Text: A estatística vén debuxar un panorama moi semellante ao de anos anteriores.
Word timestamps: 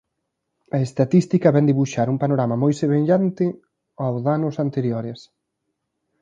A 0.77 0.79
estatística 0.87 1.53
vén 1.55 1.67
debuxar 1.69 2.07
un 2.13 2.17
panorama 2.23 2.55
moi 2.63 2.73
semellante 2.81 3.45
ao 4.03 4.15
de 4.23 4.29
anos 4.37 4.55
anteriores. 4.65 5.19